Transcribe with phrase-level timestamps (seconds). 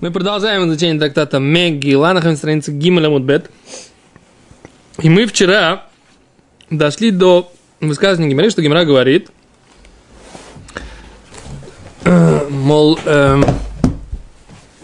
[0.00, 3.50] Мы продолжаем изучение трактата Мегила, находимся на странице Гимеля Мудбет.
[5.02, 5.88] И мы вчера
[6.70, 9.28] дошли до высказывания Гимеля, что Гимера говорит,
[12.04, 13.44] э, мол, эм,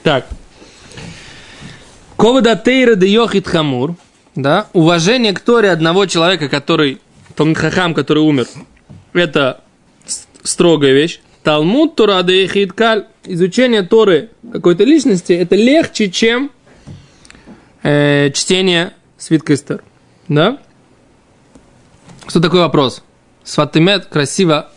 [0.02, 0.26] так,
[2.18, 3.94] Ковада Тейра де Йохит Хамур,
[4.34, 7.00] да, уважение к Торе одного человека, который,
[7.38, 8.48] Хахам, который умер,
[9.14, 9.62] это
[10.42, 11.20] строгая вещь.
[11.46, 16.50] תלמוד תורה דיחיד קל, изучение Торы какой-то личности, это легче, чем
[17.84, 19.84] э, чтение свитка Эстер.
[20.26, 20.58] Да?
[22.26, 23.04] Что такой вопрос?
[23.44, 24.72] Сфат Эмет красиво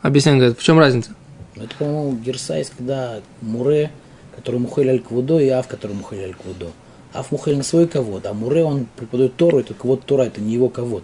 [0.00, 1.16] объясняет, говорит, в чем разница?
[1.56, 3.90] Это, по-моему, Герсайс, когда מורה,
[4.36, 6.70] который מוחל על כבודו, и אב, который מוחל על כבודו.
[7.12, 10.54] אב מוחל на свой כבוד, а מורה, он преподает Тору, это כבוד תורה, это не
[10.54, 11.02] его כבוד.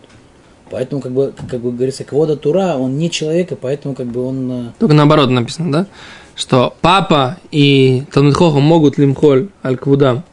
[0.75, 4.27] Поэтому, как бы, как бы говорится, квода Тура, он не человек, и поэтому, как бы,
[4.27, 4.51] он...
[4.51, 5.87] Э, Только наоборот написано, да?
[6.35, 10.25] Что папа и Талмитхоха могут лимхоль аль квудам,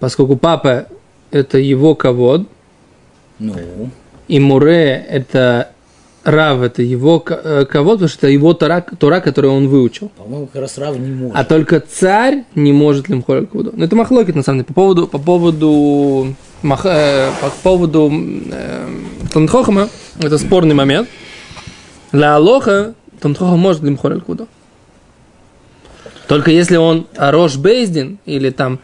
[0.00, 0.86] поскольку папа–
[1.30, 2.48] это его ковод,
[3.38, 3.54] ну.
[4.26, 5.68] и Муре– это
[6.24, 10.10] Рав– это его э, ковод, потому что это его Тора, Тора который он выучил.
[10.18, 11.36] По-моему, как раз Рав не может.
[11.36, 13.70] А только царь не может лимхоль квуду.
[13.76, 18.88] Но это махлокит, на самом деле, по поводу, по поводу Мах, э, по поводу э,
[19.32, 21.08] Танхохама, это спорный момент.
[22.12, 24.46] Для Алоха Танхоха может лимхор аль куда.
[26.26, 28.80] Только если он Рош Бейздин или там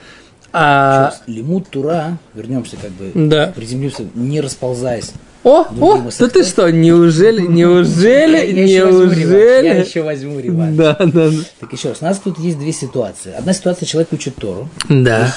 [0.57, 1.13] а...
[1.27, 3.53] Лимут Тура, вернемся как бы, да.
[3.57, 5.13] приземлимся, не расползаясь.
[5.43, 9.67] О, о, да ты что, неужели, неужели, неужели?
[9.67, 10.77] Я еще возьму реванш.
[10.77, 11.31] Да, да, да.
[11.59, 13.33] Так еще раз, у нас тут есть две ситуации.
[13.33, 14.69] Одна ситуация, человек учит Тору.
[14.89, 15.35] Да.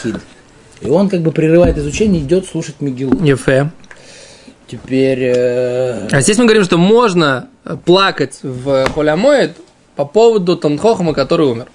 [0.82, 3.24] И он как бы прерывает изучение, идет слушать Мигилу.
[3.24, 3.72] Ефе.
[4.68, 5.20] Теперь...
[5.22, 6.08] Э...
[6.12, 7.48] А здесь мы говорим, что можно
[7.86, 9.52] плакать в Холямоид
[9.96, 11.68] по поводу Танхохама, который умер.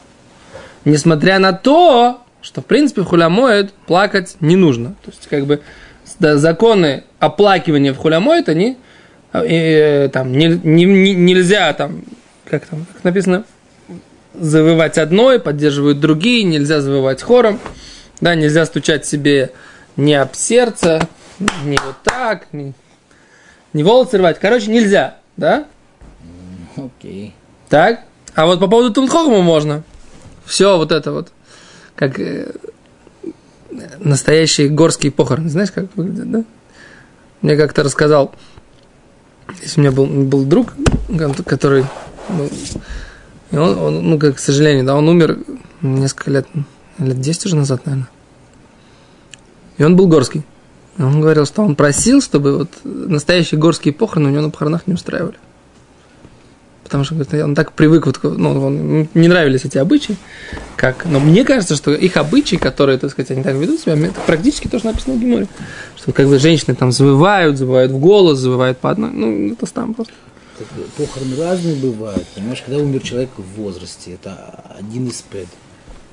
[0.84, 4.90] Несмотря на то, что, в принципе, в Хулямоид плакать не нужно.
[5.04, 5.60] То есть, как бы,
[6.18, 8.76] да, законы оплакивания в Хулямоид, они
[9.32, 12.02] э, там, не, не, не, нельзя там,
[12.44, 13.44] как там, как написано,
[14.34, 17.60] завывать одной, поддерживают другие, нельзя завывать хором.
[18.22, 19.50] Да, нельзя стучать себе
[19.96, 21.08] не об сердце,
[21.64, 22.72] не вот так, не,
[23.72, 24.38] не волосы рвать.
[24.40, 25.66] Короче, нельзя, да?
[26.76, 27.26] Окей.
[27.26, 27.32] Okay.
[27.68, 28.04] Так?
[28.36, 29.82] А вот по поводу Тунхохма можно.
[30.44, 31.32] Все вот это вот.
[31.96, 32.52] Как э,
[33.98, 35.48] настоящие горские похороны.
[35.48, 36.44] Знаешь, как выглядят, да?
[37.40, 38.32] Мне как-то рассказал,
[39.60, 40.74] если у меня был, был друг,
[41.44, 41.86] который,
[42.28, 42.48] ну,
[43.50, 45.38] он, он, ну, как, к сожалению, да, он умер
[45.80, 46.46] несколько лет
[46.98, 48.08] лет 10 уже назад, наверное.
[49.78, 50.42] И он был горский.
[50.98, 54.94] Он говорил, что он просил, чтобы вот настоящие горские похороны у него на похоронах не
[54.94, 55.38] устраивали.
[56.84, 60.16] Потому что говорит, он так привык, вот, ну, он, не нравились эти обычаи.
[60.76, 64.20] Как, но мне кажется, что их обычаи, которые, так сказать, они так ведут себя, это
[64.26, 65.48] практически тоже написано в Гиморе.
[65.96, 69.10] Что как бы женщины там завывают, завывают в голос, завывают по одной.
[69.10, 70.12] Ну, это там просто.
[70.98, 72.26] Похороны разные бывают.
[72.34, 75.48] Понимаешь, когда умер человек в возрасте, это один из пед.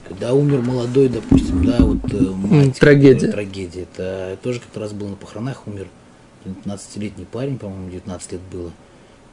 [0.10, 3.32] Когда умер молодой, допустим, да, вот э, мать, трагедия.
[3.32, 3.84] трагедия.
[3.84, 5.88] Это тоже как-то раз был на похоронах, умер
[6.46, 8.72] 15-летний парень, по-моему, 19 лет было.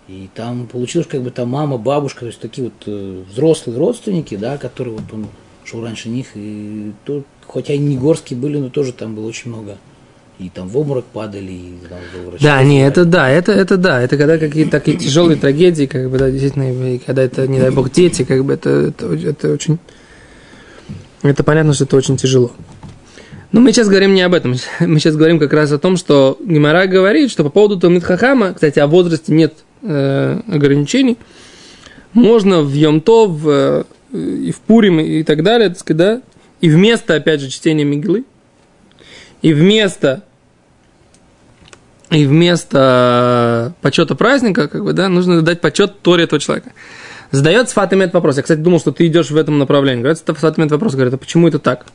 [0.06, 4.36] И там получилось, как бы там мама, бабушка, то есть такие вот э, взрослые родственники,
[4.36, 5.26] да, которые вот он
[5.64, 9.50] шел раньше них, и то, хотя они не горские были, но тоже там было очень
[9.50, 9.78] много.
[10.38, 11.98] И там в обморок падали, и там
[12.40, 16.18] Да, не, это да, это, это да, это когда какие-то такие тяжелые трагедии, как бы,
[16.18, 19.78] да, действительно, и когда это, не дай бог, дети, как бы, это, это, это очень
[21.30, 22.52] это понятно, что это очень тяжело.
[23.52, 24.56] Но мы сейчас говорим не об этом.
[24.80, 28.52] Мы сейчас говорим как раз о том, что Гимара говорит, что по поводу Талмит Хахама,
[28.52, 31.16] кстати, о возрасте нет э, ограничений,
[32.12, 36.22] можно в Йомто, в, э, и в Пурим и так далее, так сказать, да,
[36.60, 38.24] и вместо, опять же, чтения Мигилы,
[39.42, 40.22] и вместо
[42.10, 46.72] и вместо почета праздника, как бы, да, нужно дать почет Торе этого человека.
[47.30, 48.36] Задает Сфатимет вопрос.
[48.36, 50.02] Я, кстати, думал, что ты идешь в этом направлении.
[50.02, 51.86] Говорит, Сфатимет вопрос, говорит, а почему это так?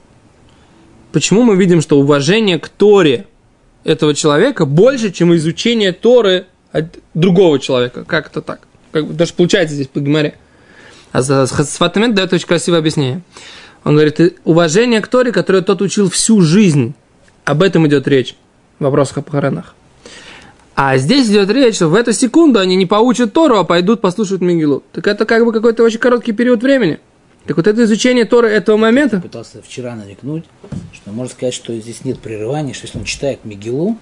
[1.12, 3.26] Почему мы видим, что уважение к Торе
[3.84, 8.06] этого человека больше, чем изучение Торы от другого человека?
[8.06, 8.62] Как это так?
[8.92, 10.36] Как, даже получается здесь по Гимаре.
[11.12, 13.22] А Сфатимет дает очень красивое объяснение.
[13.84, 16.94] Он говорит, уважение к Торе, которое тот учил всю жизнь,
[17.46, 18.36] об этом идет речь
[18.80, 19.76] в вопросах о похоронах.
[20.76, 24.42] А здесь идет речь, что в эту секунду они не получат Тору, а пойдут послушать
[24.42, 24.84] Мигилу.
[24.94, 27.00] Так это как бы какой-то очень короткий период времени.
[27.46, 29.18] Так вот это изучение Торы этого момента.
[29.18, 30.46] Я пытался вчера намекнуть,
[30.94, 33.98] что можно сказать, что здесь нет прерывания, что если он читает Мигилу,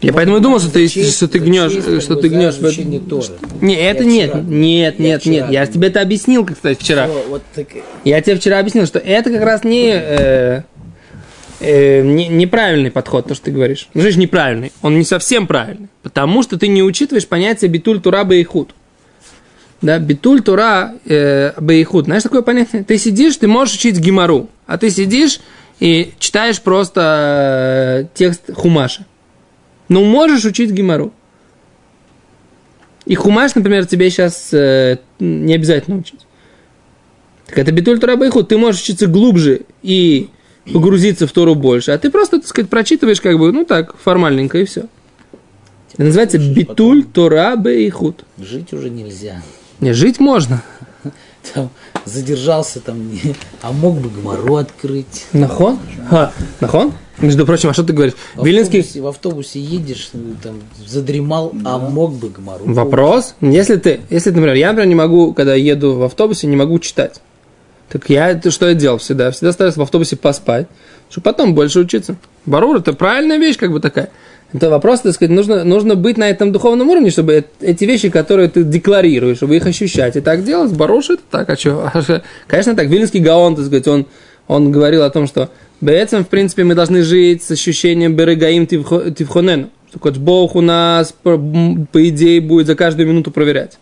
[0.00, 2.54] Я поэтому и думал, что ты, Зачесть- что ты гнешь, зачесть, как что ты гнешь.
[2.56, 3.24] Торы.
[3.60, 5.50] Не, это Я нет, вчера- нет, нет, нет.
[5.50, 7.06] Я тебе это объяснил, кстати, вчера.
[7.06, 7.66] Всё, вот так,
[8.04, 10.62] Я тебе вчера объяснил, что это как раз не, э,
[11.62, 13.88] э, не- неправильный подход, то, что ты говоришь.
[13.94, 14.72] Ну, знаешь, неправильный.
[14.82, 15.88] Он не совсем правильный.
[16.02, 18.74] Потому что ты не учитываешь понятие битуль тура бейхуд.
[19.80, 22.04] Да, битуль тура э, бейхуд.
[22.06, 22.84] Знаешь, такое понятие?
[22.84, 25.40] Ты сидишь, ты можешь учить гемору, а ты сидишь
[25.80, 29.06] и читаешь просто э, текст хумаша.
[29.88, 31.12] Ну, можешь учить гемору.
[33.06, 36.20] И хумаш, например, тебе сейчас не обязательно учить.
[37.46, 38.48] Так это битуль Тора Байхуд.
[38.48, 40.30] Ты можешь учиться глубже и
[40.70, 44.58] погрузиться в Тору больше, а ты просто, так сказать, прочитываешь как бы, ну так, формальненько
[44.58, 44.84] и все.
[45.94, 48.24] Это называется Слушай, битуль Тора Байхуд.
[48.38, 49.42] жить уже нельзя.
[49.80, 50.62] Не, жить можно.
[51.54, 51.70] Там
[52.04, 55.26] задержался там, не- а мог бы Гмару открыть.
[55.32, 55.78] Нахон?
[56.10, 56.92] А, нахон?
[57.18, 58.14] Между прочим, а что ты говоришь?
[58.34, 58.80] В Виленский...
[58.80, 62.64] автобусе, в автобусе едешь, ну, там задремал, а мог бы Гмару.
[62.64, 66.78] Вопрос, если ты, если, например, я, например, не могу, когда еду в автобусе, не могу
[66.78, 67.20] читать.
[67.92, 69.30] Так я, это что я делал всегда?
[69.30, 70.66] Всегда стараюсь в автобусе поспать,
[71.10, 72.16] чтобы потом больше учиться.
[72.46, 74.08] Барур, это правильная вещь, как бы такая.
[74.54, 78.48] Это вопрос, так сказать, нужно, нужно быть на этом духовном уровне, чтобы эти вещи, которые
[78.48, 80.72] ты декларируешь, чтобы их ощущать и так делать.
[80.72, 82.22] Баруш это так, а что?
[82.46, 84.06] Конечно, так, Вильнинский Гаон, так сказать, он,
[84.48, 85.50] он говорил о том, что
[85.82, 89.68] Бецем, в принципе, мы должны жить с ощущением Берегаим Тивхо- Тивхонену.
[89.90, 93.76] Что Коч Бог у нас, по, идее, будет за каждую минуту проверять.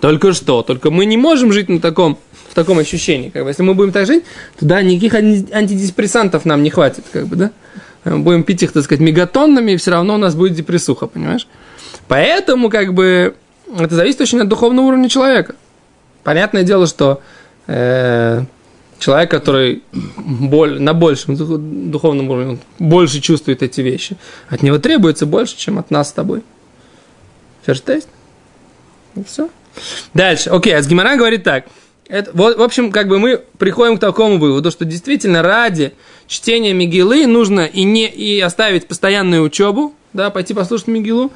[0.00, 2.18] Только что, только мы не можем жить на таком,
[2.56, 3.30] таком ощущении.
[3.30, 4.24] Как бы, если мы будем так жить,
[4.58, 7.50] то да, никаких анти- антидепрессантов нам не хватит, как бы, да.
[8.04, 11.46] Мы Будем пить их, так сказать, мегатоннами, и все равно у нас будет депрессуха, понимаешь?
[12.08, 13.34] Поэтому, как бы,
[13.78, 15.54] это зависит очень от духовного уровня человека.
[16.22, 17.20] Понятное дело, что
[17.66, 18.44] э,
[18.98, 24.16] человек, который боль, на большем дух- духовном уровне, он больше чувствует эти вещи,
[24.48, 26.42] от него требуется больше, чем от нас с тобой.
[27.64, 28.08] Ферштейст?
[29.16, 29.48] И все.
[30.14, 30.50] Дальше.
[30.50, 31.64] Окей, а с Гимара говорит так.
[32.08, 35.92] Это, вот, в общем, как бы мы приходим к такому выводу, что действительно ради
[36.28, 41.32] чтения Мигилы нужно и, не, и оставить постоянную учебу, да, пойти послушать Мигилу,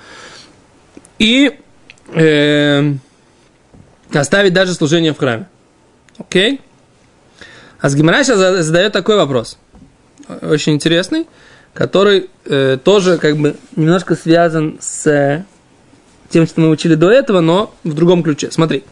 [1.18, 1.58] и
[2.14, 2.92] э,
[4.12, 5.48] оставить даже служение в храме.
[6.18, 6.60] Окей?
[7.80, 9.58] А с Гимара сейчас за- задает такой вопрос,
[10.40, 11.26] очень интересный,
[11.74, 15.44] который э, тоже как бы немножко связан с
[16.28, 18.52] тем, что мы учили до этого, но в другом ключе.
[18.52, 18.84] Смотри.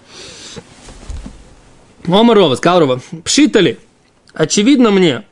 [2.07, 3.79] Омарова, сказал Рова, пшитали,
[4.33, 5.25] очевидно мне,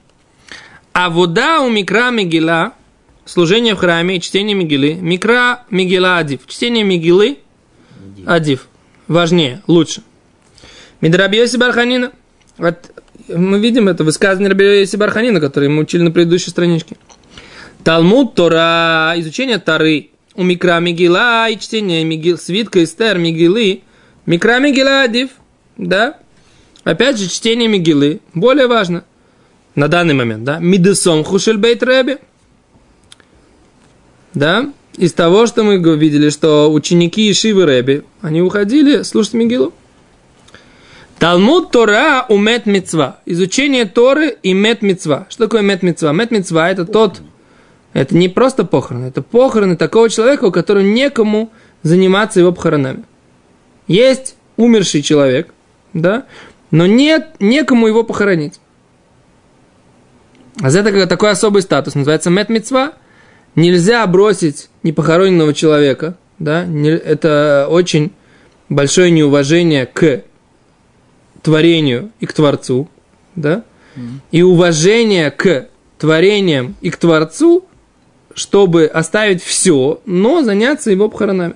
[0.93, 2.73] а вода у микра Мигела,
[3.25, 7.39] служение в храме и чтение Мигелы, микра Мигела Адив, чтение Мигелы
[8.27, 8.69] Адив,
[9.09, 10.03] важнее, лучше.
[11.01, 12.13] Мидрабиоси Барханина,
[12.59, 12.91] вот
[13.29, 16.97] мы видим это высказывание Рабиоси Барханина, которое мы учили на предыдущей страничке.
[17.85, 23.83] Талмуд Тора, изучение Тары, у Микра Мигила и чтение Мигил, свитка Эстер Мигилы,
[24.27, 25.31] Микра Мигила Адив,
[25.77, 26.19] да?
[26.87, 29.03] Опять же, чтение Мигилы более важно
[29.75, 30.61] на данный момент, да?
[30.61, 32.19] Мидесом Хушель Бейт Рэби,
[34.35, 34.73] да?
[34.97, 39.75] Из того, что мы видели, что ученики Ишивы Рэби, они уходили слушать Мигилу.
[41.19, 43.19] Талмуд Тора у Мет Мицва.
[43.27, 45.27] Изучение Торы и Мет Мицва.
[45.29, 46.13] Что такое Мет Мицва?
[46.13, 47.21] Мет Мицва это тот,
[47.95, 51.51] это не просто похороны, это похороны такого человека, у которого некому
[51.83, 53.03] заниматься его похоронами.
[53.89, 55.53] Есть умерший человек,
[55.93, 56.27] да,
[56.71, 58.61] но нет некому его похоронить.
[60.61, 62.49] А за это такой особый статус, называется Мет.
[63.55, 68.13] Нельзя бросить непохороненного человека, да, это очень
[68.69, 70.25] большое неуважение к
[71.43, 72.89] творению и к Творцу,
[73.35, 73.65] да,
[74.31, 75.69] и уважение к
[75.99, 77.65] творениям и к Творцу,
[78.35, 81.55] чтобы оставить все, но заняться его похоронами.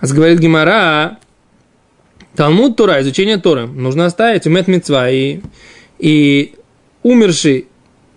[0.00, 1.18] А говорит Гимара,
[2.36, 5.40] Талмуд Тора, изучение Торы, нужно оставить умет мецва и,
[5.98, 6.54] и
[7.02, 7.66] умерший,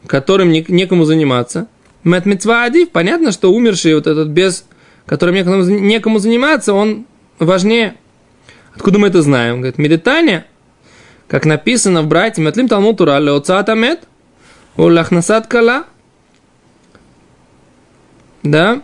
[0.07, 1.67] которым не- некому заниматься.
[2.03, 4.65] Мет мецва адив, понятно, что умерший вот этот без,
[5.05, 7.05] которым некому, некому заниматься, он
[7.39, 7.95] важнее.
[8.75, 9.57] Откуда мы это знаем?
[9.57, 10.45] Говорит, медитание,
[11.27, 14.01] как написано в братье Метлим Талмуд Тура, Леоцат Амет,
[14.77, 15.85] Улахнасат Кала.
[18.43, 18.81] Да?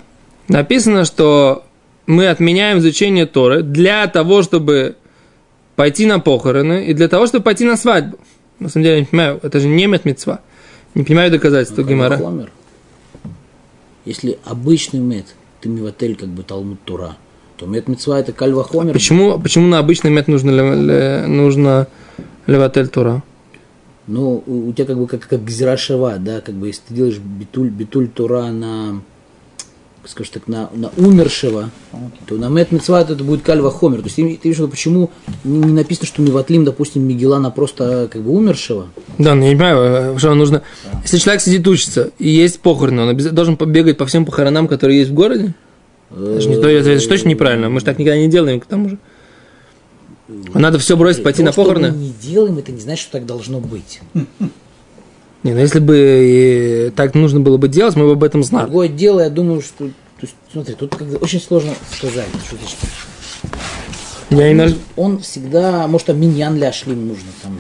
[0.48, 1.66] Написано, что
[2.08, 4.96] мы отменяем изучение Торы для того, чтобы
[5.80, 8.18] пойти на похороны и для того, чтобы пойти на свадьбу.
[8.60, 10.42] На самом деле, я не понимаю, это же не мецва.
[10.94, 12.20] Не понимаю доказательства Гимара.
[14.04, 15.28] Если обычный мед,
[15.62, 17.16] ты миватель как бы Талмуд Тура,
[17.56, 18.92] то мед мецва это кальва хомер.
[18.92, 20.76] Почему, почему на обычный мет нужно, ле-
[21.22, 21.88] ле- нужно
[22.46, 23.24] леватель Тура?
[24.08, 27.20] Ну, у, у тебя как бы как, как гзирашева, да, как бы если ты делаешь
[27.20, 29.02] битуль, битуль Тура на
[30.06, 31.70] скажем так, на, на умершего,
[32.26, 34.00] то на мет мецва это будет кальва хомер.
[34.00, 35.12] То есть ты, ты видишь, почему
[35.44, 38.88] не, написано, что миватлим, допустим, Мигела на просто как бы умершего?
[39.18, 40.64] Да, ну я не понимаю, что нужно.
[41.04, 45.00] Если человек сидит учится и есть похороны, он обязательно должен побегать по всем похоронам, которые
[45.00, 45.54] есть в городе?
[46.12, 47.70] Это же, не, это же точно неправильно.
[47.70, 48.98] Мы же так никогда не делаем, к тому же.
[50.54, 51.92] Надо все бросить, пойти То, на что похороны.
[51.92, 54.00] мы не делаем, это не значит, что так должно быть.
[55.44, 58.66] Не, ну если бы э, так нужно было бы делать, мы бы об этом знали.
[58.66, 59.86] Другое дело, я думаю, что...
[59.88, 62.78] То есть, смотри, тут как очень сложно сказать, что значит.
[64.32, 64.76] Я иногда...
[64.98, 67.58] Он всегда, может, там миньян ля шлим нужно там.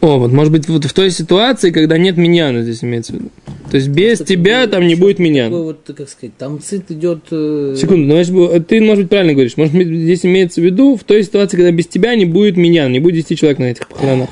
[0.00, 3.30] О, вот может быть вот в той ситуации, когда нет миньяна, здесь имеется в виду.
[3.70, 5.56] То есть без тебя там не будет Такой миньяна.
[5.56, 7.24] вот, как сказать, там цит идет...
[7.32, 9.56] э, Секунду, ну, значит, бу- ты, может быть, правильно говоришь.
[9.56, 12.92] Может, быть, здесь имеется в виду в той ситуации, когда без тебя не будет миньяна,
[12.92, 14.30] не будет 10 человек на этих похоронах.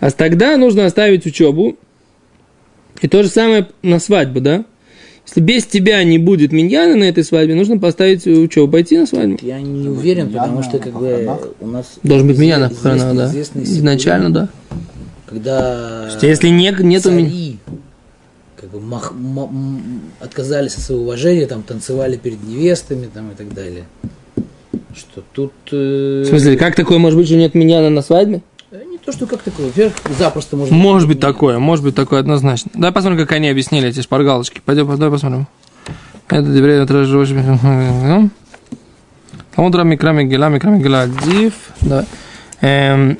[0.00, 1.76] А тогда нужно оставить учебу.
[3.02, 4.64] И то же самое на свадьбу, да?
[5.26, 9.38] Если без тебя не будет миньяна на этой свадьбе, нужно поставить учебу, пойти на свадьбу.
[9.42, 11.30] Я не уверен, Миньяна потому что как бы
[11.60, 11.98] у нас...
[12.02, 13.32] Должен быть миньян на похоронах, да.
[13.62, 14.48] Изначально, да.
[15.26, 17.30] Когда Если не, нету миньяна.
[17.30, 17.58] цари
[18.56, 23.34] как бы мах- м- м- отказались от своего уважения, там танцевали перед невестами там, и
[23.34, 23.84] так далее.
[24.96, 25.52] Что тут...
[25.70, 28.42] э, В смысле, как такое может быть, что нет миньяна на свадьбе?
[28.99, 29.67] э, Не то, что как такое.
[29.67, 30.75] Во-первых, запросто можно...
[30.75, 32.71] Может быть такое, может быть такое однозначно.
[32.73, 34.61] Давай посмотрим, как они объяснили эти шпаргалочки.
[34.63, 35.47] Пойдем, давай посмотрим.
[36.27, 38.29] Это евреи отражающие.
[39.55, 41.53] Талмуд Ра Микра Мегила, Микра Мегила Адив.
[41.81, 42.05] Давай.
[42.61, 43.17] Эм,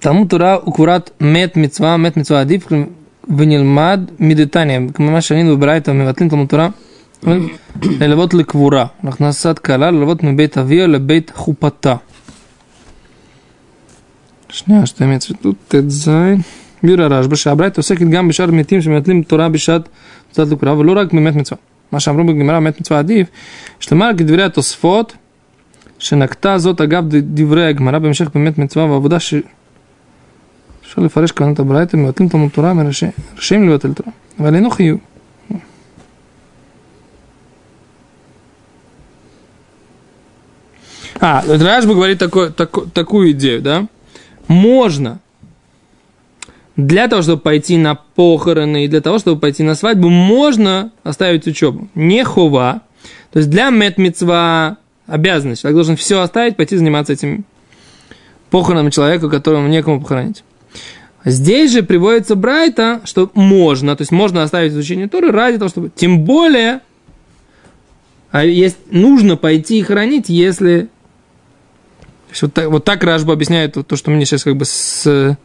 [0.00, 2.66] Талмуд Тура укурат мет мецва, мет мецва адив,
[3.36, 6.68] ונלמד מדתניא, כמו שראינו בברייתא, מבטלים תלמוד תורה,
[7.82, 11.96] ללוות לקבורה, הכנסת כלה, ללוות מבית אביה לבית חופתה.
[14.52, 15.24] שנייה, שאתה אמת,
[15.68, 16.10] ט"ז.
[16.82, 19.88] בירה רשב"א, שהברייתא עוסקת גם בשאר מתים שמבטלים תורה בשעת
[20.30, 21.60] מצוות לקבורה, ולא רק באמת מצווה.
[21.92, 23.28] מה שאמרו בגמרא, באמת מצווה עדיף,
[23.80, 25.16] יש לומר כדברי התוספות,
[25.98, 29.34] שנקטה זאת אגב דברי הגמרא בהמשך באמת מצווה ועבודה ש...
[30.84, 32.72] אפשר לפרש כוונת הברייתא, מבטלים תלמוד תורה,
[33.36, 34.10] רשאים לבטל תורה,
[34.40, 34.98] אבל אינו חיוב.
[41.20, 43.86] А, вот Рашба говорит такой, тако- такую идею, да?
[44.47, 45.19] Можно
[46.75, 51.47] для того, чтобы пойти на похороны и для того, чтобы пойти на свадьбу, можно оставить
[51.47, 51.87] учебу.
[51.95, 52.81] Не хова.
[53.31, 55.61] То есть для метмицва обязанность.
[55.61, 57.45] Человек должен все оставить, пойти заниматься этим
[58.49, 60.43] похороном человека, которому некому похоронить.
[61.25, 65.89] Здесь же приводится Брайта, что можно, то есть можно оставить изучение Торы ради того, чтобы...
[65.95, 66.81] Тем более,
[68.31, 70.89] а есть, нужно пойти и хоронить, если...
[72.33, 75.37] Есть вот, так, вот так Рашба объясняет то, что мне сейчас как бы с,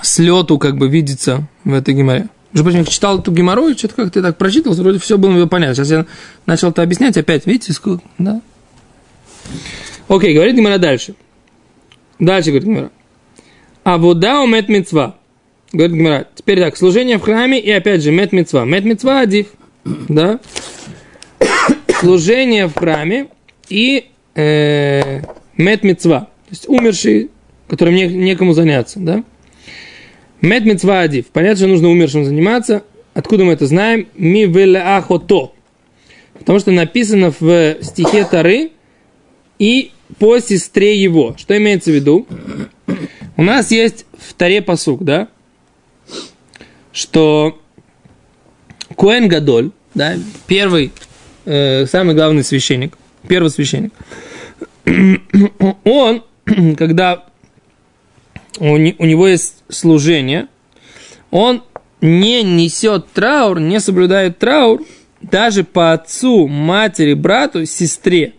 [0.00, 0.20] с
[0.58, 2.28] как бы видится в этой геморе.
[2.54, 5.74] Между прочим, я читал эту геморрой, что-то как-то так прочитал, вроде все было понятно.
[5.74, 6.06] Сейчас я
[6.46, 8.40] начал это объяснять, опять, видите, сколько, да?
[10.08, 11.14] Окей, говорит Гимара дальше.
[12.18, 12.90] Дальше говорит Гимара.
[13.84, 15.16] А вода у мет мецва.
[15.74, 16.26] Говорит Гимара.
[16.34, 18.64] Теперь так, служение в храме и опять же мет мецва.
[18.64, 19.48] Мет мецва адив.
[19.84, 20.40] Да?
[22.00, 23.28] Служение в храме
[23.68, 25.22] и э,
[25.56, 26.20] мет мецва.
[26.20, 27.30] То есть умерший,
[27.66, 29.00] которым не, некому заняться.
[29.00, 29.24] Да?
[30.40, 31.26] Мет мецва адив.
[31.26, 32.84] Понятно, что нужно умершим заниматься.
[33.14, 34.06] Откуда мы это знаем?
[34.14, 34.44] Ми
[34.76, 35.52] ахото.
[36.38, 38.70] Потому что написано в стихе Тары
[39.58, 41.34] и по сестре его.
[41.36, 42.26] Что имеется в виду?
[43.36, 45.28] У нас есть в Таре посук, да?
[46.92, 47.60] Что
[48.96, 50.16] Коэн Гадоль, да,
[50.46, 50.92] первый,
[51.44, 52.96] э, самый главный священник,
[53.26, 53.92] первый священник,
[55.84, 56.24] он,
[56.76, 57.24] когда
[58.58, 60.48] у него есть служение,
[61.30, 61.62] он
[62.00, 64.82] не несет траур, не соблюдает траур
[65.20, 68.34] даже по отцу, матери, брату, сестре.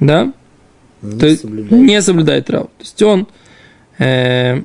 [0.00, 0.32] Да?
[1.02, 1.72] Не То есть соблюдает.
[1.72, 2.66] не соблюдает траур.
[2.66, 3.28] То есть он
[3.98, 4.62] э,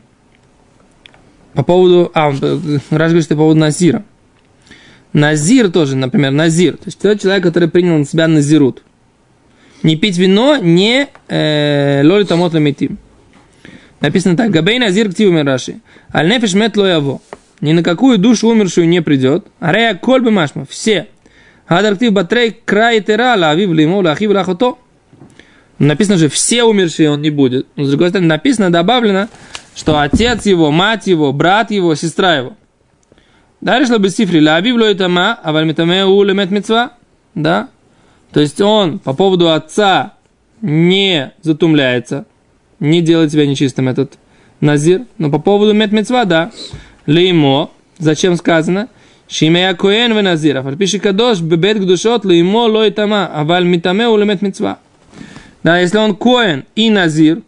[1.53, 2.11] по поводу...
[2.13, 4.03] А, он, э, Раш говорит, что по поводу Назира.
[5.13, 6.73] Назир тоже, например, Назир.
[6.73, 8.81] То есть тот человек, который принял на себя Назирут.
[9.83, 12.97] Не пить вино, не э, лоли тамот ламитим.
[14.01, 14.49] Написано так.
[14.49, 15.81] Габей Назир ктиву Раши.
[16.13, 17.21] Аль нефиш мет ло яво.
[17.61, 19.47] Ни на какую душу умершую не придет.
[19.59, 20.65] Арея кольбы машма.
[20.69, 21.07] Все.
[21.65, 24.77] Хадар ктив батрей край тера лавив лимо лахив лахото.
[25.79, 27.67] Написано же, все умершие он не будет.
[27.75, 29.27] Но, с другой стороны, написано, добавлено,
[29.75, 32.53] что отец его, мать его, брат его, сестра его.
[33.63, 36.91] Дальше чтобы сифри лабив лоитама, а вальмитаме улемет мецва.
[37.33, 37.69] Да?
[38.33, 40.15] То есть он по поводу отца
[40.61, 42.25] не затумляется,
[42.81, 44.17] не делает себя нечистым этот
[44.59, 45.03] назир.
[45.17, 46.51] Но по поводу мет мецва, да.
[47.07, 47.69] לאמו,
[47.99, 48.89] Зачем сказано?
[49.29, 50.52] שאם היה כהן ונזיר.
[50.52, 54.79] אף על פי שקדוש בב׳ קדושות לאמו לא יטמא, אבל מיטמא הוא למת מצוה.
[55.63, 57.43] Да, если он Коэн и Назир,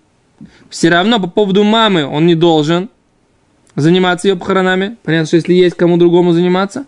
[0.70, 2.90] все равно по поводу мамы он не должен
[3.77, 4.97] заниматься ее похоронами.
[5.03, 6.85] Понятно, что если есть кому другому заниматься.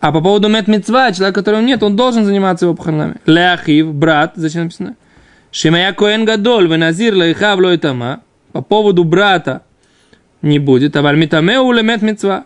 [0.00, 3.16] А по поводу мет мецва, человек, которого нет, он должен заниматься его похоронами.
[3.26, 4.96] Ляхив, брат, зачем написано?
[5.50, 8.20] Шимая Коэн Гадоль, Веназир Лайхав Лой Тама.
[8.52, 9.62] По поводу брата
[10.42, 10.96] не будет.
[10.96, 12.44] Аваль митаме улемет мецва.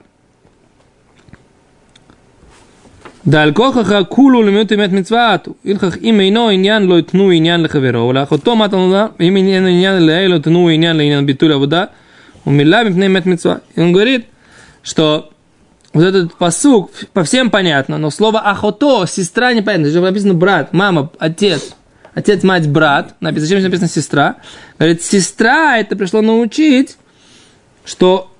[3.27, 8.57] דעל כוכך כולו למיעוט אמת מצוות, הלכך אם אינו עניין לא יתנו עניין לחברו, ולאחותו
[8.57, 11.85] מה תנודה, אם עניין עניין לעיל לא תנו עניין לעניין ביטול עבודה,
[12.48, 13.62] умерла мипней мет митцва.
[13.76, 14.26] И он говорит,
[14.82, 15.32] что
[15.94, 19.90] вот этот посук по всем понятно, но слово ахото, сестра непонятно.
[19.90, 21.74] Здесь написано брат, мама, отец.
[22.14, 23.16] Отец, мать, брат.
[23.20, 24.36] Написано, зачем здесь написано сестра?
[24.80, 26.98] Говорит, сестра это пришло научить,
[27.86, 28.32] что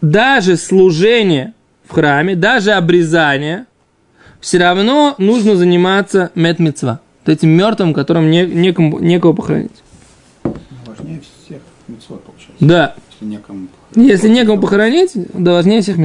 [0.00, 1.52] даже служение
[1.86, 3.66] в храме, даже обрезание,
[4.40, 7.00] все равно нужно заниматься метмецва.
[7.24, 9.82] Вот этим мертвым, которым не, некому, некого похоронить.
[10.86, 12.56] Важнее всех митцвот, получается.
[12.58, 12.94] Да.
[13.20, 15.96] Если некому Если некому похоронить, да важнее всех.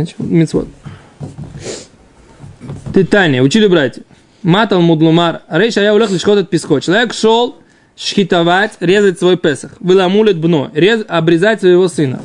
[2.93, 4.03] Ты, Таня, учили братья.
[4.43, 5.41] Матал мудлумар.
[5.49, 6.79] Рейша я улег лишь от песко.
[6.81, 7.57] Человек шел
[7.95, 9.73] шхитовать, резать свой песах.
[9.79, 10.71] Выламулит бно.
[10.73, 12.21] Рез, обрезать своего сына.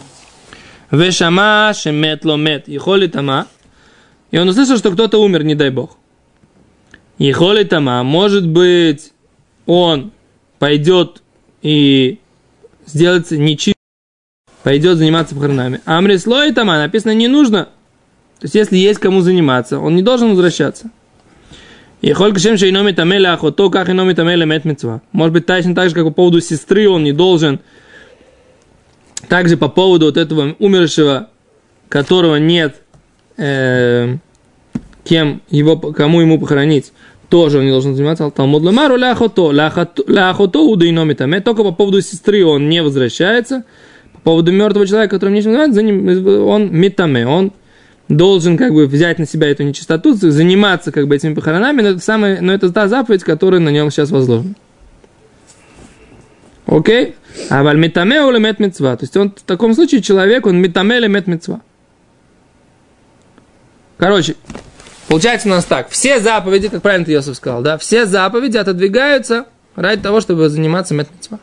[0.90, 2.66] Вешама шемет ломет.
[2.68, 3.47] Ехоли тама.
[4.32, 5.97] И он услышал, что кто-то умер, не дай бог.
[7.18, 8.02] Ехоли тама.
[8.02, 9.12] Может быть,
[9.66, 10.12] он
[10.59, 11.23] пойдет
[11.62, 12.18] и
[12.87, 13.79] сделается нечистым
[14.62, 15.81] пойдет заниматься похоронами.
[15.85, 17.69] А Амри слой тама написано не нужно.
[18.40, 20.90] То есть, если есть кому заниматься, он не должен возвращаться.
[22.00, 24.64] И холь кшем шейноми тамеля ахото, как и номи тамеля мет.
[25.12, 27.61] Может быть, точно так же, как по поводу сестры, он не должен.
[29.29, 31.29] Также по поводу вот этого умершего,
[31.90, 32.81] которого нет,
[33.37, 34.17] э,
[35.05, 36.93] кем его, кому ему похоронить,
[37.29, 38.31] тоже он не должен заниматься.
[38.31, 41.40] Талмуд ламару ля ахото, ля ахото удайноми таме.
[41.40, 43.64] Только по поводу сестры он не возвращается.
[44.22, 47.52] По поводу мертвого человека, которым нечем заниматься, за ним, он метаме, он
[48.09, 52.00] должен как бы взять на себя эту нечистоту, заниматься как бы этими похоронами, но это,
[52.00, 54.54] самое, но это та заповедь, которая на нем сейчас возложена.
[56.66, 57.16] Окей?
[57.48, 58.96] А валь метаме уле мет мецва.
[58.96, 61.62] То есть он в таком случае человек, он метаме или мет мецва.
[63.96, 64.35] Короче,
[65.09, 65.88] получается у нас так.
[65.90, 70.94] Все заповеди, как правильно ты, Йосиф сказал, да, все заповеди отодвигаются ради того, чтобы заниматься
[70.94, 71.38] мет мецва.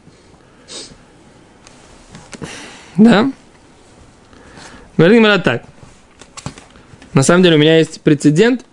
[2.98, 3.32] Да?
[4.98, 5.64] Говорит Гимара так.
[7.14, 8.66] На самом деле у меня есть прецедент,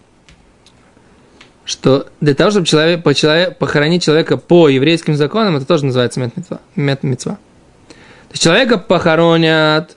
[1.64, 6.20] что для того, чтобы человек, по человек, похоронить человека по еврейским законам, это тоже называется
[6.20, 6.60] метмитва.
[6.76, 7.32] метмитва.
[7.34, 9.96] То есть человека похоронят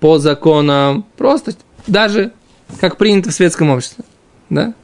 [0.00, 1.52] по законам, просто
[1.86, 2.32] даже
[2.80, 4.04] как принято в светском обществе.
[4.50, 4.74] Да?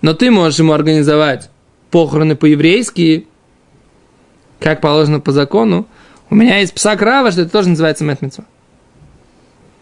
[0.00, 1.50] Но ты можешь ему организовать
[1.90, 3.26] похороны по-еврейски,
[4.60, 5.86] как положено по закону.
[6.30, 8.44] У меня есть псак Рава, что это тоже называется метмитва.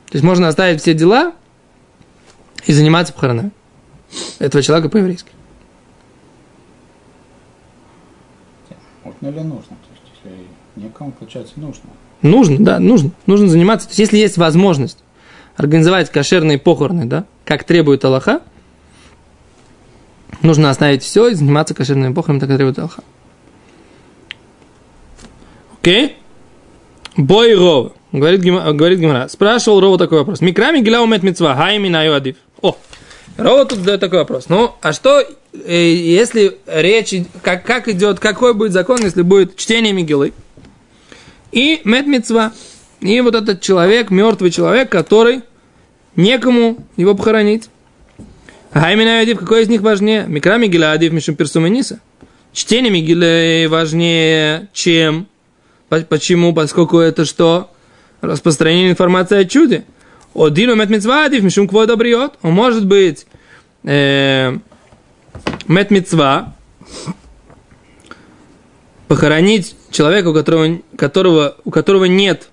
[0.07, 1.33] То есть можно оставить все дела
[2.67, 3.51] и заниматься похоронами
[4.39, 5.31] этого человека по-еврейски.
[9.05, 9.63] Можно или нужно?
[9.63, 11.91] То есть, если некому, получается, нужно.
[12.23, 13.11] Нужно, да, нужно.
[13.27, 13.89] Нужно заниматься.
[13.89, 14.99] То есть, если есть возможность
[15.57, 18.43] организовать кошерные похороны, да, как требует Аллаха,
[20.43, 23.03] нужно оставить все и заниматься кошерными похоронами, так как требует Аллаха.
[25.81, 26.17] Окей?
[27.17, 27.93] Бой Рова.
[28.13, 29.29] Говорит, говорит Гимара.
[29.29, 30.41] Спрашивал Рова такой вопрос.
[30.41, 32.37] Микрами гиля умет митцва, хайми на адив.
[32.63, 32.77] О,
[33.37, 34.49] Рова тут задает такой вопрос.
[34.49, 39.93] Ну, а что, э, если речь, как, как идет, какой будет закон, если будет чтение
[39.93, 40.33] Мигилы?
[41.53, 42.53] И мет митцва.
[43.01, 45.43] И вот этот человек, мертвый человек, который
[46.17, 47.69] некому его похоронить.
[48.73, 50.25] Хайми на адив, какой из них важнее?
[50.27, 52.01] Микра Мигиля адив мишум персумениса.
[52.53, 55.29] Чтение Мигилы важнее, чем
[55.89, 56.53] Почему?
[56.55, 57.71] Поскольку это что?
[58.21, 59.85] Распространение информации о чуде.
[60.35, 62.35] Один мет митцвадив, мишум квой добриот.
[62.43, 63.27] Он может быть
[63.85, 64.59] э,
[65.67, 66.55] мет митцва,
[69.09, 72.49] похоронить человека, у которого, которого, у которого нет,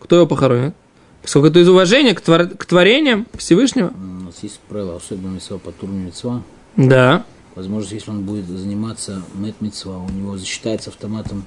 [0.00, 0.74] кто его похоронит.
[1.22, 3.92] Поскольку это из уважения к, твор, к творениям Всевышнего.
[3.94, 6.42] У нас есть правило, особенно митцва по турню митцва.
[6.76, 7.24] Да.
[7.54, 11.44] Возможно, если он будет заниматься мет митцва, у него засчитается автоматом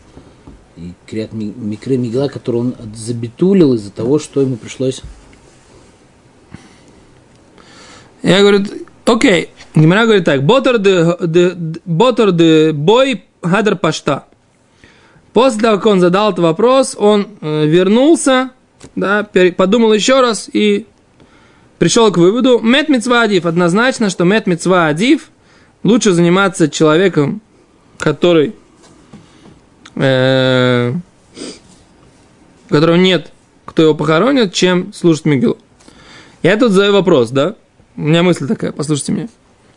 [0.78, 0.94] и
[1.32, 5.02] ми- микры мигла, который он забитулил из-за того, что ему пришлось
[8.26, 8.66] Я говорю,
[9.06, 9.50] окей.
[9.76, 10.44] Гимара говорит так.
[10.44, 10.80] Ботор
[12.32, 14.26] де, бой хадр пашта.
[15.32, 18.52] После того, как он задал этот вопрос, он э, вернулся,
[18.96, 20.88] да, подумал еще раз и
[21.78, 25.30] пришел к выводу, мет мецва адив, однозначно, что мет мецва адив
[25.84, 27.42] лучше заниматься человеком,
[27.98, 28.56] который,
[29.96, 30.94] э,
[32.70, 33.32] которого нет,
[33.66, 35.58] кто его похоронит, чем служит Мигелу.
[36.44, 37.56] Я тут задаю вопрос, да?
[37.98, 39.28] У меня мысль такая, послушайте меня.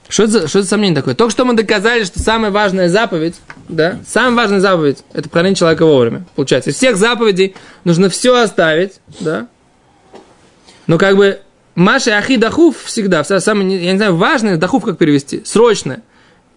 [0.08, 1.14] Что это, за, что это за сомнение такое?
[1.14, 3.36] Только что мы доказали, что самая важная заповедь,
[3.68, 6.24] да, самая важная заповедь– это похоронить человека вовремя.
[6.34, 7.54] Получается, из всех заповедей
[7.84, 9.48] нужно все оставить, да.
[10.86, 11.40] Но как бы
[11.74, 16.02] Маша Ахи Дахув всегда, самое, я не знаю, важное, Дахув как перевести, срочное,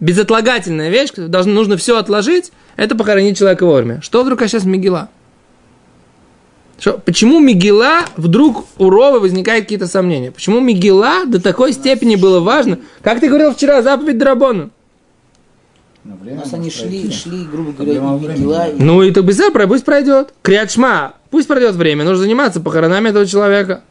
[0.02, 4.02] безотлагательная вещь, должно, нужно все отложить, это похоронить человека вовремя.
[4.02, 5.10] Что вдруг а сейчас Мигела?
[6.80, 10.32] Что, почему Мигела вдруг у Ровы возникают какие-то сомнения?
[10.32, 12.80] Почему Мигела до такой степени было важно?
[13.04, 14.72] Как ты говорил вчера, заповедь Драбону?
[16.04, 18.70] У нас они шли, шли, грубо говоря, Мигела.
[18.70, 18.82] И...
[18.82, 20.34] Ну и так быстро, пусть пройдет.
[20.42, 23.84] Криадшма, пусть пройдет время, нужно заниматься похоронами этого человека.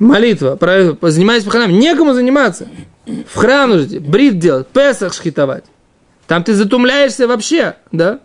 [0.00, 0.58] Молитва,
[1.02, 1.74] занимаясь похоронами.
[1.74, 2.66] Некому заниматься.
[3.06, 5.64] В храм нужно брит делать, Песах шхитовать.
[6.26, 8.20] Там ты затумляешься вообще, да?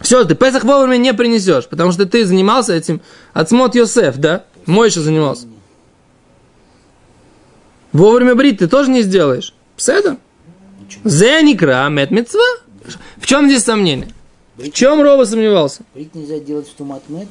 [0.00, 3.00] Все, ты Песах вовремя не принесешь, потому что ты занимался этим
[3.32, 4.44] от Смот Йосеф, да?
[4.66, 5.46] Мой еще занимался.
[7.92, 9.54] Вовремя брить ты тоже не сделаешь.
[9.76, 10.18] Пседа?
[11.04, 12.40] Зеникра мет мецва.
[13.16, 14.08] В чем здесь сомнение?
[14.56, 15.82] В чем Рова сомневался?
[15.94, 17.28] Брить нельзя делать в тумат мед?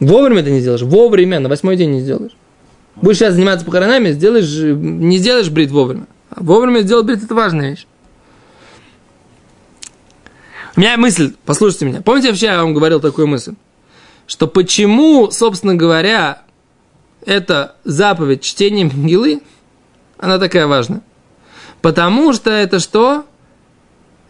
[0.00, 0.82] Вовремя ты не сделаешь.
[0.82, 2.32] Вовремя, на восьмой день не сделаешь.
[2.96, 6.06] Будешь сейчас заниматься похоронами, сделаешь, не сделаешь брит вовремя.
[6.30, 7.86] А вовремя сделать брит– это важная вещь.
[10.76, 12.00] У меня мысль, послушайте меня.
[12.02, 13.54] Помните, вообще я вам говорил такую мысль?
[14.26, 16.42] Что почему, собственно говоря,
[17.26, 19.42] эта заповедь чтения Мгилы,
[20.18, 21.02] она такая важная?
[21.82, 23.24] Потому что это что?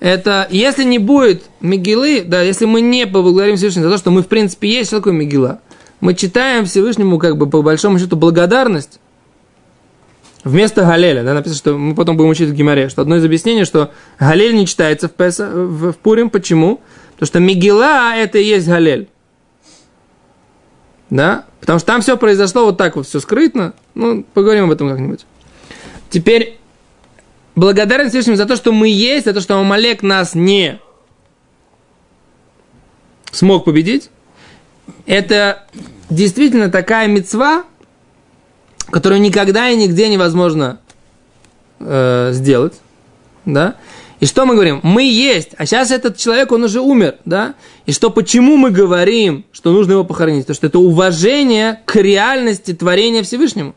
[0.01, 4.22] Это, если не будет Мигилы, да, если мы не поблагодарим Всевышнего за то, что мы,
[4.22, 5.61] в принципе, есть, что такое Мигила?
[6.02, 8.98] Мы читаем Всевышнему, как бы, по большому счету, благодарность,
[10.42, 13.64] Вместо Галеля, да, написано, что мы потом будем учить в Гимаре, что одно из объяснений,
[13.64, 16.30] что Галель не читается в, Песа, в, в Пурим.
[16.30, 16.80] Почему?
[17.12, 19.08] Потому что Мигела это и есть Галель.
[21.10, 21.44] Да?
[21.60, 23.72] Потому что там все произошло вот так вот, все скрытно.
[23.94, 25.24] Ну, поговорим об этом как-нибудь.
[26.10, 26.58] Теперь,
[27.54, 30.80] благодарность Всевышнему за то, что мы есть, за то, что Амалек нас не
[33.30, 34.10] смог победить.
[35.07, 35.64] Это
[36.11, 37.64] действительно такая мецва,
[38.90, 40.81] которую никогда и нигде невозможно
[41.81, 42.81] э, сделать,
[43.45, 43.77] да,
[44.23, 44.79] и что мы говорим?
[44.85, 47.57] Мы есть, а сейчас этот человек, он уже умер, да?
[47.87, 50.45] И что, почему мы говорим, что нужно его похоронить?
[50.45, 53.75] Потому что это уважение к реальности творения Всевышнему.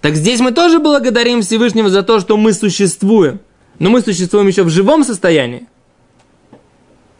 [0.00, 3.38] Так здесь мы тоже благодарим Всевышнего за то, что мы существуем.
[3.78, 5.68] Но мы существуем еще в живом состоянии.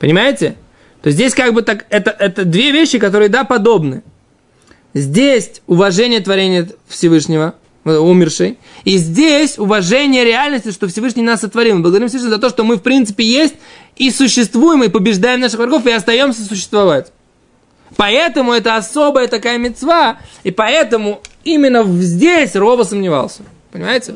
[0.00, 0.56] Понимаете?
[1.04, 4.02] То есть здесь как бы так, это, это две вещи, которые, да, подобны.
[4.94, 8.56] Здесь уважение творения Всевышнего, э, умерший.
[8.84, 11.74] И здесь уважение реальности, что Всевышний нас сотворил.
[11.74, 13.56] Мы благодарим Всевышнего за то, что мы в принципе есть
[13.96, 17.12] и существуем, и побеждаем наших врагов, и остаемся существовать.
[17.96, 23.42] Поэтому это особая такая мецва, и поэтому именно здесь Рова сомневался.
[23.72, 24.14] Понимаете?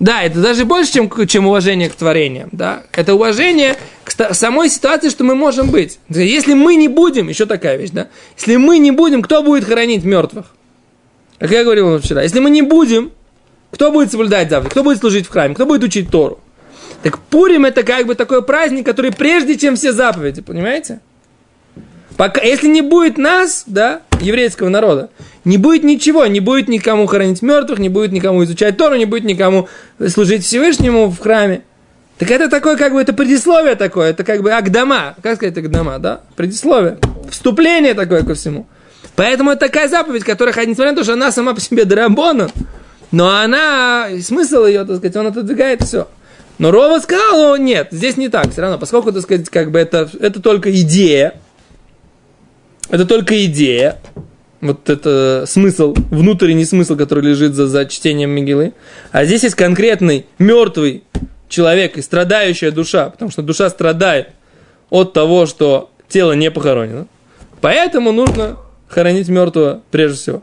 [0.00, 2.48] Да, это даже больше, чем, чем уважение к творениям.
[2.52, 2.82] Да?
[2.92, 5.98] Это уважение к самой ситуации, что мы можем быть.
[6.08, 8.08] Если мы не будем, еще такая вещь, да?
[8.36, 10.46] Если мы не будем, кто будет хоронить мертвых?
[11.38, 13.12] Как я говорил вчера, если мы не будем,
[13.70, 14.70] кто будет соблюдать завтра?
[14.70, 15.54] Кто будет служить в храме?
[15.54, 16.40] Кто будет учить Тору?
[17.02, 21.00] Так Пурим это как бы такой праздник, который прежде, чем все заповеди, понимаете?
[22.16, 25.10] Пока, если не будет нас, да, еврейского народа,
[25.44, 29.24] не будет ничего, не будет никому хоронить мертвых, не будет никому изучать Тору, не будет
[29.24, 29.68] никому
[30.08, 31.62] служить Всевышнему в храме.
[32.18, 35.98] Так это такое, как бы, это предисловие такое, это как бы агдама, как сказать агдама,
[35.98, 36.20] да?
[36.36, 38.66] Предисловие, вступление такое ко всему.
[39.16, 42.50] Поэтому это такая заповедь, которая, несмотря на то, что она сама по себе драбона,
[43.10, 46.08] но она, смысл ее, так сказать, он отодвигает все.
[46.58, 50.08] Но Рова сказал, нет, здесь не так, все равно, поскольку, так сказать, как бы это,
[50.20, 51.34] это только идея,
[52.94, 53.98] это только идея,
[54.60, 58.72] вот это смысл, внутренний смысл, который лежит за, за чтением Мигилы.
[59.10, 61.02] А здесь есть конкретный мертвый
[61.48, 64.28] человек и страдающая душа, потому что душа страдает
[64.90, 67.08] от того, что тело не похоронено.
[67.60, 70.42] Поэтому нужно хоронить мертвого прежде всего.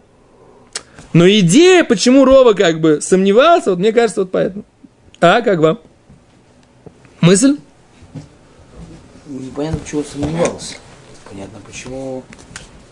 [1.13, 4.65] Но идея, почему Рова как бы сомневался, вот мне кажется, вот поэтому.
[5.21, 5.79] А, как вам?
[7.21, 7.55] Мысль?
[9.25, 10.75] Непонятно, почему сомневался
[11.31, 12.23] понятно, почему...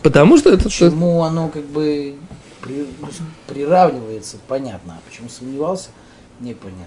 [0.02, 0.64] Потому что это...
[0.64, 2.16] Почему оно как бы
[2.62, 2.86] при,
[3.46, 4.94] приравнивается, понятно.
[4.98, 5.88] А почему сомневался,
[6.40, 6.84] непонятно.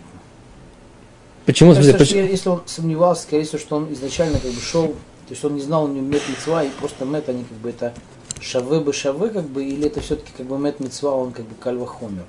[1.46, 1.74] Почему?
[1.74, 2.22] Кажется, почему?
[2.22, 5.62] Если он сомневался, скорее всего, что он изначально как бы шел, то есть он не
[5.62, 7.94] знал, у него мет мецва, и просто мет, они как бы это
[8.42, 11.56] шаве бы шаве, как бы, или это все-таки как бы мет мецва, он как бы
[11.56, 12.26] кальва хомер?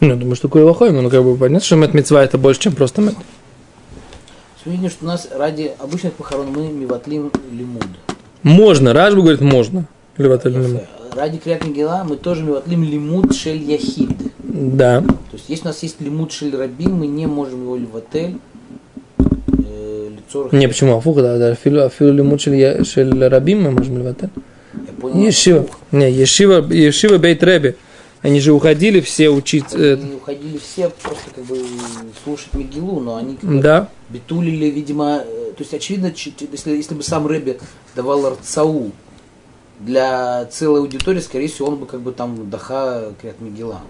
[0.00, 2.74] Ну, я думаю, что Куэлахойма, ну, как бы понятно, что мет мецва это больше, чем
[2.74, 3.14] просто мет.
[4.64, 7.84] Мы видим, что у нас ради обычных похорон мы миватлим лимуд.
[8.42, 9.86] Можно, Рашба говорит, можно.
[10.16, 10.82] Лимуд.
[11.16, 14.10] Ради Криат Мегила мы тоже миватлим лимуд шель яхид.
[14.38, 15.00] Да.
[15.00, 18.38] То есть, если у нас есть лимуд шель рабин, мы не можем его ливатель
[19.18, 20.10] э,
[20.52, 20.96] Не, почему?
[20.96, 21.54] Афух, да, да.
[21.54, 23.96] Филу, филу лимуд шель шель рабим мы можем
[25.02, 25.26] понял.
[25.26, 25.66] Ешива.
[25.90, 27.74] Не, Ешива, Ешива Бейт Реби.
[28.22, 29.74] Они же уходили все учить.
[29.74, 31.58] э, Они уходили все просто как бы
[32.22, 33.88] слушать Мегилу, но они как бы да.
[34.10, 37.58] битулили, видимо, э, то есть очевидно, если, если бы сам Рэбби
[37.96, 38.92] давал Арцау
[39.80, 43.80] для целой аудитории, скорее всего, он бы как бы там даха Криат Мегила.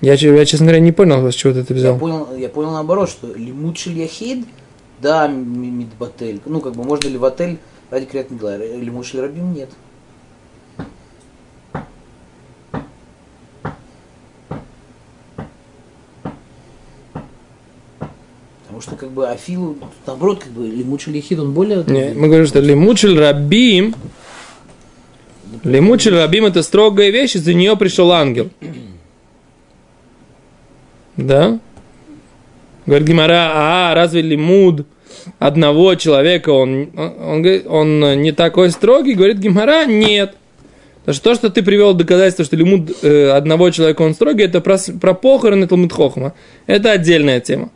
[0.00, 1.98] Я, я, честно говоря, не понял, с чего ты это Я взял.
[1.98, 4.46] понял, я понял наоборот, что лимут шель яхид,
[5.00, 6.40] да, ми- мидбатель.
[6.44, 7.58] Ну, как бы можно ли в отель
[7.90, 9.70] ради Криат Мегила, лимут шель рабим нет.
[18.82, 21.84] Что как бы Афил, наоборот, как бы лимут шель яхид, он более...
[21.86, 23.94] Не, мы говорим, что лимучель рабим,
[25.64, 28.50] лимучель рабим это строгая вещь, из-за нее пришел ангел.
[31.16, 31.58] Да?
[32.86, 34.86] Говорит Гимара, а разве лимуд
[35.38, 39.14] одного человека, он, он, он он не такой строгий?
[39.14, 40.34] Говорит Гимара, нет.
[41.00, 44.60] Потому что то, что ты привел доказательство, что лимуд э, одного человека он строгий, это
[44.60, 46.34] про, про похороны Талмуд Хохма.
[46.66, 47.70] Это отдельная тема.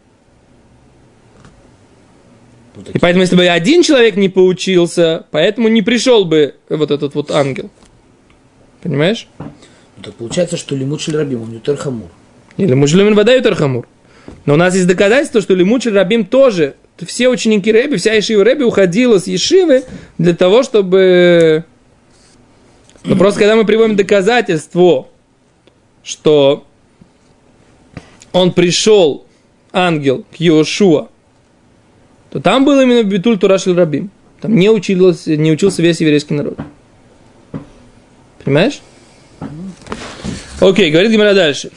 [2.77, 7.15] Ну, И поэтому, если бы один человек не поучился, поэтому не пришел бы вот этот
[7.15, 7.71] вот ангел.
[8.83, 9.29] Понимаешь?
[9.39, 9.47] ну,
[10.03, 12.11] так получается, что лимут шель рабим, он ютер хамур.
[12.57, 13.87] Или муджлюмин вода Тархамур.
[14.45, 16.75] Но у нас есть доказательство, что Лимучель Рабим тоже,
[17.07, 19.85] все ученики Рэби, вся Ешива Рэби уходила с Ешивы
[20.19, 21.65] для того, чтобы...
[23.05, 25.09] Но просто когда мы приводим доказательство,
[26.03, 26.67] что
[28.33, 29.27] он пришел,
[29.73, 31.09] ангел, к Йошуа,
[32.37, 34.11] то там был именно Битуль Турашель Рабим.
[34.43, 36.59] Там не, учился, не учился весь еврейский народ.
[38.45, 38.83] Понимаешь?
[40.61, 41.71] Окей, говорит Гимара дальше.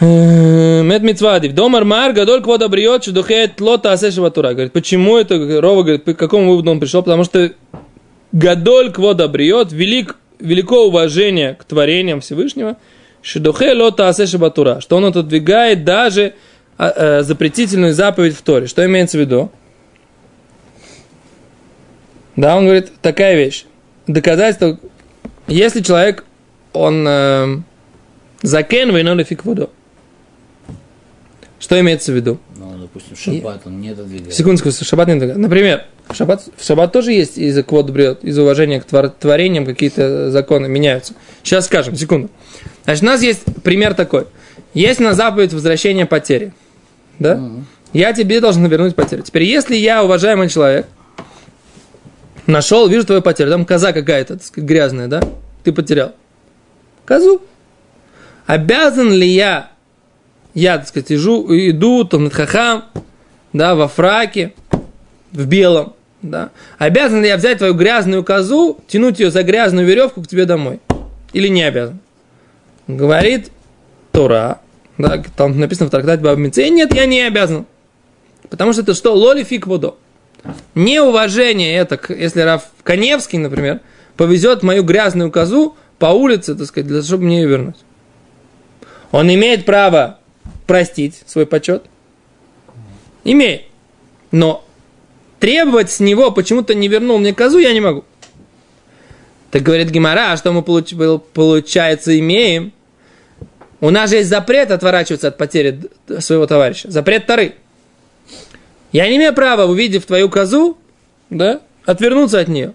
[0.00, 1.54] Мед Мицвадив.
[1.54, 4.52] Домар Мар, Гадоль Квода Бриот, Шедухет Лота Асешева Тура.
[4.52, 7.04] Говорит, почему это Рова говорит, к какому выводу он пришел?
[7.04, 7.52] Потому что
[8.32, 12.78] Гадоль Квода Бриот, велик, велико уважение к творениям Всевышнего,
[13.22, 16.34] Шедухе Лота Асешева Тура, что он отодвигает даже
[16.76, 18.66] а, э, запретительную заповедь в Торе.
[18.66, 19.50] Что имеется в виду?
[22.36, 23.64] Да, он говорит, такая вещь.
[24.06, 24.78] Доказательство,
[25.48, 26.24] если человек,
[26.72, 27.56] он э,
[28.42, 29.70] закен войной фиг водо.
[31.58, 32.38] Что имеется в виду?
[32.56, 34.32] Ну, допустим, шаббат он не отодвигает.
[34.32, 35.42] Секундочку, шаббат не доказательство.
[35.42, 39.66] Например, в шаббат, в шаббат тоже есть из-за квот брет, из уважения к твор- творениям
[39.66, 41.14] какие-то законы меняются.
[41.42, 42.30] Сейчас скажем, секунду.
[42.88, 44.24] Значит, у нас есть пример такой.
[44.72, 46.54] Есть на заповедь возвращения потери.
[47.18, 47.38] Да?
[47.92, 49.22] Я тебе должен вернуть потерю.
[49.22, 50.86] Теперь, если я, уважаемый человек,
[52.46, 55.20] нашел, вижу твою потерю, там коза какая-то, сказать, грязная, да?
[55.64, 56.14] Ты потерял.
[57.04, 57.42] Козу.
[58.46, 59.68] Обязан ли я,
[60.54, 62.84] я, так сказать, иду, иду там, хахам,
[63.52, 64.54] да, во фраке,
[65.32, 70.22] в белом, да, обязан ли я взять твою грязную козу, тянуть ее за грязную веревку
[70.22, 70.80] к тебе домой?
[71.34, 72.00] Или не обязан?
[72.88, 73.52] Говорит
[74.12, 74.60] Тора,
[74.96, 77.66] да, там написано в трактате Бабмице, нет, я не обязан.
[78.48, 79.14] Потому что это что?
[79.14, 79.96] Лоли фиг водо.
[80.74, 83.80] Неуважение это, если Раф Коневский, например,
[84.16, 87.76] повезет мою грязную козу по улице, так сказать, для того, чтобы мне ее вернуть.
[89.12, 90.18] Он имеет право
[90.66, 91.84] простить свой почет.
[93.24, 93.62] Имеет.
[94.30, 94.64] Но
[95.40, 98.04] требовать с него, почему-то не вернул мне козу, я не могу.
[99.50, 102.72] Так говорит Гимара, а что мы получ- получается имеем?
[103.80, 105.80] У нас же есть запрет отворачиваться от потери
[106.18, 106.90] своего товарища.
[106.90, 107.54] Запрет Тары.
[108.90, 110.78] Я не имею права, увидев твою козу,
[111.30, 112.74] да, отвернуться от нее.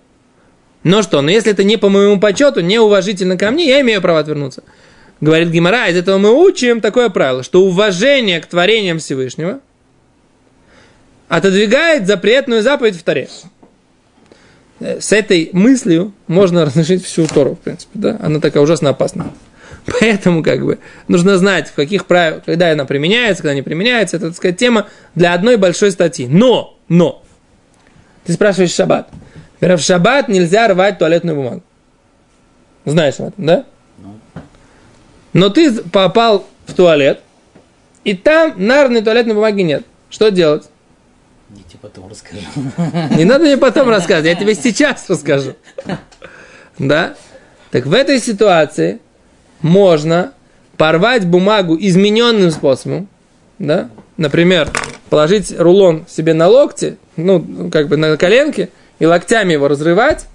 [0.84, 4.20] Но что, но если это не по моему почету, неуважительно ко мне, я имею право
[4.20, 4.64] отвернуться.
[5.22, 9.60] Говорит Гимара, из этого мы учим такое правило, что уважение к творениям Всевышнего
[11.30, 13.30] отодвигает запретную заповедь в Таре.
[14.80, 18.18] Э, С этой мыслью можно разрешить всю Тору, в принципе, да?
[18.22, 19.28] Она такая ужасно опасная.
[19.86, 24.18] Поэтому, как бы, нужно знать, в каких правилах, когда она применяется, когда не применяется.
[24.18, 26.28] Это, так сказать, тема для одной большой статьи.
[26.28, 27.24] Но, но,
[28.26, 29.10] ты спрашиваешь шаббат.
[29.56, 31.64] Например, в шаббат нельзя рвать туалетную бумагу.
[32.86, 33.66] Знаешь об этом, да?
[35.34, 37.22] Но ты попал в туалет,
[38.04, 39.84] и там нарной туалетной бумаги нет.
[40.10, 40.70] Что делать?
[41.50, 42.42] Я тебе потом расскажу.
[43.16, 45.56] Не надо мне потом рассказывать, я тебе сейчас расскажу.
[46.78, 47.16] Да?
[47.72, 49.00] Так в этой ситуации
[49.64, 50.34] можно
[50.78, 53.08] порвать бумагу измененным способом,
[53.58, 53.90] да?
[54.18, 54.70] Например,
[55.10, 60.28] положить рулон себе на локти, ну, как бы на коленке, и локтями его разрывать,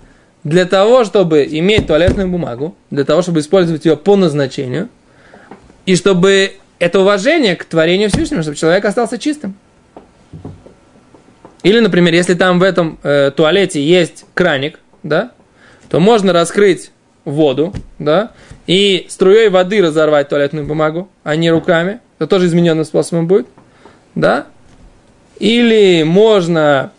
[0.43, 4.89] для того, чтобы иметь туалетную бумагу, для того, чтобы использовать ее по назначению,
[5.87, 9.57] и чтобы это уважение к творению Всевышнего, чтобы человек остался чистым.
[11.63, 15.33] Или, например, если там в этом э, туалете есть краник, да,
[15.91, 16.93] то можно раскрыть
[17.25, 18.33] воду, да,
[18.69, 22.01] и струей воды разорвать туалетную бумагу, а не руками.
[22.19, 23.49] Это тоже измененным способом будет,
[24.15, 24.47] да.
[25.41, 26.93] Или можно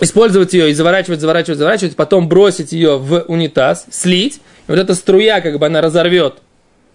[0.00, 4.36] использовать ее и заворачивать, заворачивать, заворачивать, потом бросить ее в унитаз, слить,
[4.68, 6.34] и вот эта струя, как бы она разорвет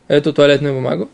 [0.08, 1.10] эту туалетную бумагу.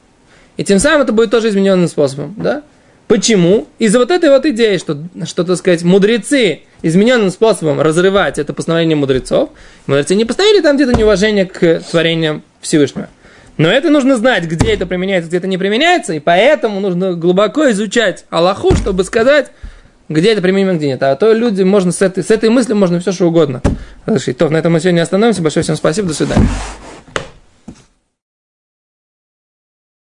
[0.55, 2.61] И тем самым это будет тоже измененным способом, да?
[3.07, 3.67] Почему?
[3.79, 8.95] Из-за вот этой вот идеи, что, что, так сказать, мудрецы измененным способом разрывать это постановление
[8.95, 9.49] мудрецов,
[9.87, 13.09] мудрецы не поставили там где-то неуважение к творениям Всевышнего.
[13.57, 17.69] Но это нужно знать, где это применяется, где это не применяется, и поэтому нужно глубоко
[17.71, 19.51] изучать Аллаху, чтобы сказать,
[20.09, 21.03] где это применимо, где нет.
[21.03, 23.61] А то люди, можно с этой, с этой мыслью можно все что угодно.
[24.05, 25.41] Хорошо, то на этом мы сегодня остановимся.
[25.41, 26.47] Большое всем спасибо, до свидания.